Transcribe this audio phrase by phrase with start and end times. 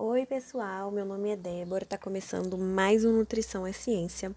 [0.00, 4.32] Oi, pessoal, meu nome é Débora, tá começando mais um Nutrição é Ciência.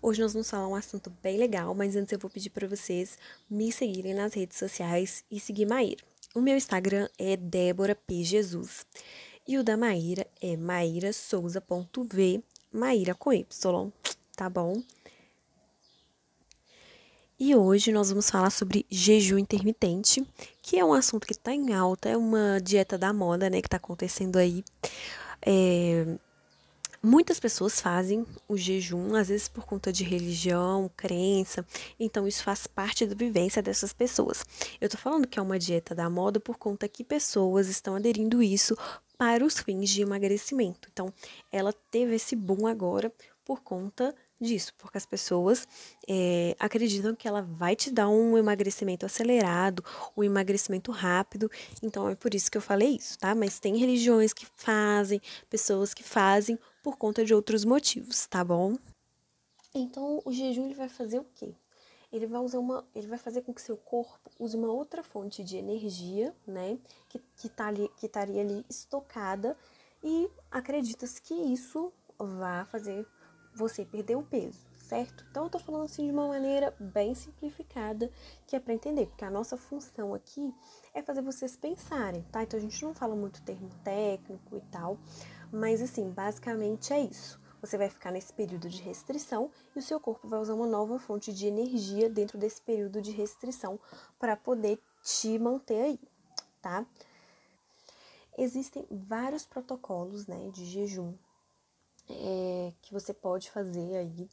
[0.00, 3.18] Hoje nós vamos falar um assunto bem legal, mas antes eu vou pedir para vocês
[3.50, 6.02] me seguirem nas redes sociais e seguir Maíra.
[6.34, 8.24] O meu Instagram é Débora P.
[8.24, 8.86] Jesus
[9.46, 12.42] e o da Maíra é maírasouza.v,
[12.72, 13.92] Maíra com Y,
[14.34, 14.82] tá bom?
[17.38, 20.26] E hoje nós vamos falar sobre jejum intermitente,
[20.66, 23.68] que é um assunto que está em alta, é uma dieta da moda, né, que
[23.68, 24.64] está acontecendo aí.
[25.40, 26.04] É,
[27.00, 31.64] muitas pessoas fazem o jejum, às vezes por conta de religião, crença,
[32.00, 34.44] então isso faz parte da vivência dessas pessoas.
[34.80, 38.42] Eu tô falando que é uma dieta da moda por conta que pessoas estão aderindo
[38.42, 38.76] isso
[39.16, 40.88] para os fins de emagrecimento.
[40.92, 41.14] Então,
[41.52, 43.12] ela teve esse boom agora
[43.44, 45.66] por conta disso, porque as pessoas
[46.08, 49.84] é, acreditam que ela vai te dar um emagrecimento acelerado,
[50.16, 51.50] um emagrecimento rápido,
[51.82, 53.34] então é por isso que eu falei isso, tá?
[53.34, 58.76] Mas tem religiões que fazem, pessoas que fazem por conta de outros motivos, tá bom?
[59.74, 61.54] Então o jejum ele vai fazer o quê?
[62.12, 65.42] Ele vai usar uma, ele vai fazer com que seu corpo use uma outra fonte
[65.42, 66.78] de energia, né?
[67.08, 69.56] Que, que, tá ali, que estaria ali estocada
[70.02, 73.06] e acredita-se que isso vai fazer
[73.56, 75.24] você perder o peso, certo?
[75.30, 78.10] Então eu tô falando assim de uma maneira bem simplificada,
[78.46, 80.54] que é para entender, porque a nossa função aqui
[80.92, 82.42] é fazer vocês pensarem, tá?
[82.42, 84.98] Então a gente não fala muito termo técnico e tal,
[85.50, 87.40] mas assim, basicamente é isso.
[87.62, 90.98] Você vai ficar nesse período de restrição e o seu corpo vai usar uma nova
[90.98, 93.80] fonte de energia dentro desse período de restrição
[94.18, 96.00] para poder te manter aí,
[96.60, 96.84] tá?
[98.36, 101.14] Existem vários protocolos, né, de jejum
[102.08, 104.28] é, que você pode fazer aí.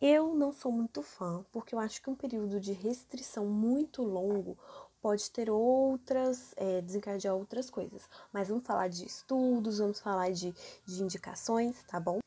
[0.00, 4.56] Eu não sou muito fã, porque eu acho que um período de restrição muito longo
[5.00, 8.08] pode ter outras, é, desencadear outras coisas.
[8.32, 10.54] Mas vamos falar de estudos, vamos falar de,
[10.86, 12.18] de indicações, tá bom?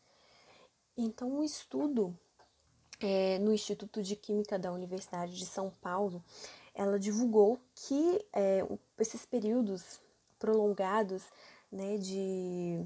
[0.95, 2.15] Então, um estudo
[2.99, 6.23] é, no Instituto de Química da Universidade de São Paulo,
[6.73, 8.61] ela divulgou que é,
[8.99, 9.99] esses períodos
[10.39, 11.23] prolongados
[11.71, 12.85] né, de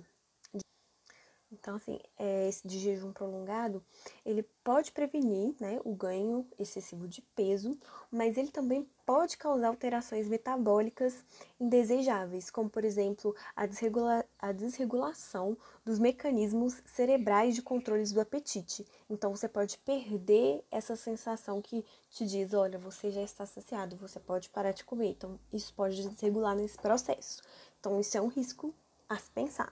[1.50, 3.82] então, assim, é, esse de jejum prolongado,
[4.26, 7.78] ele pode prevenir né, o ganho excessivo de peso,
[8.12, 11.24] mas ele também pode causar alterações metabólicas
[11.58, 18.86] indesejáveis, como, por exemplo, a, desregula a desregulação dos mecanismos cerebrais de controles do apetite.
[19.10, 24.20] Então, você pode perder essa sensação que te diz, olha, você já está saciado, você
[24.20, 25.12] pode parar de comer.
[25.12, 27.42] Então, isso pode desregular nesse processo.
[27.80, 28.74] Então, isso é um risco
[29.08, 29.72] a se pensar.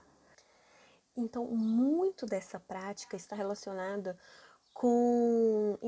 [1.16, 4.18] Então, muito dessa prática está relacionada
[4.74, 5.78] com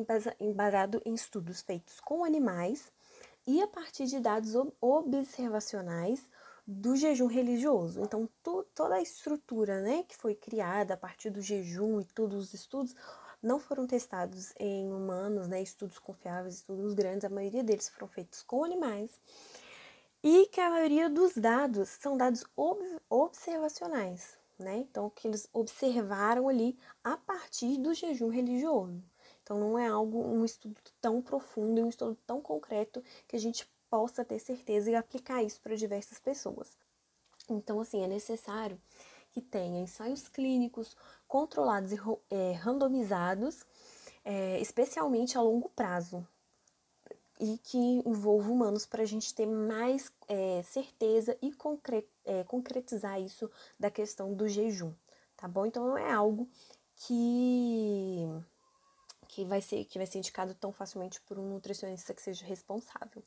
[0.40, 2.90] embasado em estudos feitos com animais
[3.46, 6.26] e a partir de dados observacionais
[6.66, 8.00] do jejum religioso.
[8.00, 8.28] Então,
[8.74, 12.94] toda a estrutura né, que foi criada a partir do jejum e todos os estudos
[13.42, 18.42] não foram testados em humanos, né, estudos confiáveis, estudos grandes, a maioria deles foram feitos
[18.42, 19.10] com animais.
[20.22, 24.78] E que a maioria dos dados são dados ob observacionais, né?
[24.78, 29.02] Então, que eles observaram ali a partir do jejum religioso.
[29.42, 33.68] Então, não é algo, um estudo tão profundo, um estudo tão concreto que a gente
[33.88, 36.76] possa ter certeza e aplicar isso para diversas pessoas.
[37.48, 38.80] Então, assim, é necessário
[39.30, 40.96] que tenha ensaios clínicos
[41.26, 41.98] controlados e
[42.30, 43.64] é, randomizados,
[44.24, 46.26] é, especialmente a longo prazo,
[47.40, 53.20] e que envolva humanos para a gente ter mais é, certeza e concre é, concretizar
[53.20, 54.92] isso da questão do jejum,
[55.36, 55.66] tá bom?
[55.66, 56.48] Então não é algo
[56.96, 58.26] que
[59.28, 63.22] que vai ser que vai ser indicado tão facilmente por um nutricionista que seja responsável.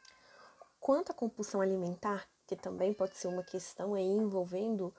[0.79, 4.93] Quanto à compulsão alimentar, que também pode ser uma questão aí envolvendo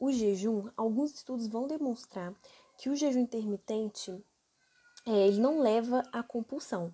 [0.00, 2.34] o jejum, alguns estudos vão demonstrar
[2.78, 4.10] que o jejum intermitente
[5.06, 6.92] é, ele não leva à compulsão,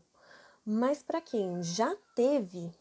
[0.65, 2.73] mas para quem já teve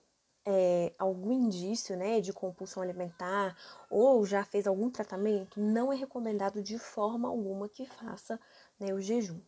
[0.46, 3.56] é, algum indício né, de compulsão alimentar
[3.90, 8.40] ou já fez algum tratamento, não é recomendado de forma alguma que faça
[8.80, 9.40] né, o jejum.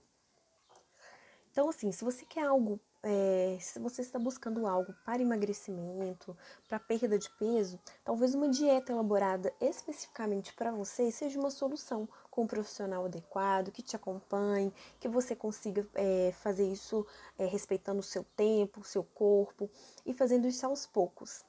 [1.51, 6.35] Então, assim, se você quer algo é, se você está buscando algo para emagrecimento,
[6.69, 12.43] para perda de peso, talvez uma dieta elaborada especificamente para você seja uma solução com
[12.43, 17.05] um profissional adequado, que te acompanhe, que você consiga é, fazer isso
[17.37, 19.69] é, respeitando o seu tempo, o seu corpo
[20.05, 21.43] e fazendo isso aos poucos.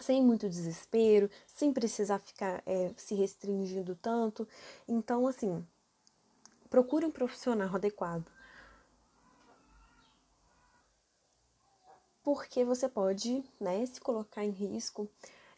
[0.00, 2.62] Sem muito desespero, sem precisar ficar
[2.96, 4.46] se restringindo tanto.
[4.86, 5.66] Então, assim,
[6.70, 8.24] procure um profissional adequado
[12.28, 15.08] porque você pode né, se colocar em risco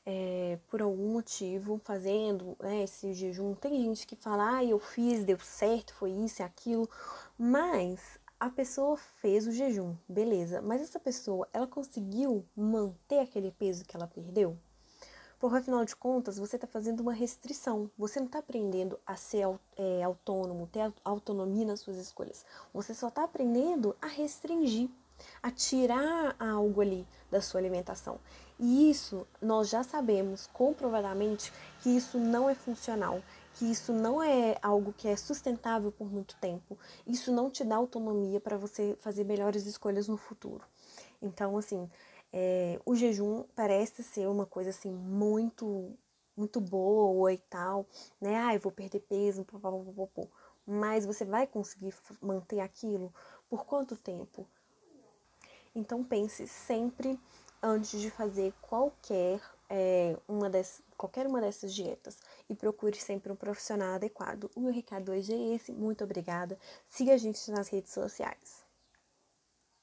[0.07, 3.57] é, por algum motivo fazendo né, esse jejum.
[3.57, 6.89] Tem gente que fala, ah, eu fiz, deu certo, foi isso e aquilo,
[7.37, 13.85] mas a pessoa fez o jejum, beleza, mas essa pessoa, ela conseguiu manter aquele peso
[13.85, 14.57] que ela perdeu?
[15.41, 17.91] Porque afinal de contas, você está fazendo uma restrição.
[17.99, 19.45] Você não está aprendendo a ser
[19.77, 22.45] é, autônomo, ter autonomia nas suas escolhas.
[22.73, 24.89] Você só está aprendendo a restringir,
[25.43, 28.19] a tirar algo ali da sua alimentação.
[28.59, 31.53] E isso nós já sabemos comprovadamente
[31.83, 33.23] que isso não é funcional,
[33.55, 36.79] que isso não é algo que é sustentável por muito tempo.
[37.07, 40.65] Isso não te dá autonomia para você fazer melhores escolhas no futuro.
[41.23, 41.89] Então, assim,
[42.33, 45.97] é, o jejum parece ser uma coisa assim muito
[46.37, 47.87] muito boa e tal,
[48.21, 48.37] né?
[48.37, 49.59] Ah, eu vou perder peso, pô,
[50.67, 53.13] mas você vai conseguir manter aquilo
[53.49, 54.49] por quanto tempo?
[55.75, 57.19] Então pense sempre
[57.63, 62.19] antes de fazer qualquer é, uma dessas, qualquer uma dessas dietas
[62.49, 64.51] e procure sempre um profissional adequado.
[64.57, 65.73] O meu recado hoje é esse.
[65.73, 66.59] Muito obrigada.
[66.89, 68.60] Siga a gente nas redes sociais.